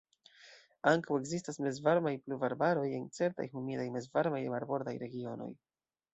Ankaŭ 0.91 1.17
ekzistas 1.19 1.59
mezvarmaj 1.65 2.13
pluvarbaroj, 2.23 2.87
en 3.01 3.07
certaj 3.19 3.47
humidaj 3.53 3.87
mezvarmaj 3.99 4.43
marbordaj 4.57 4.97
regionoj. 5.07 5.53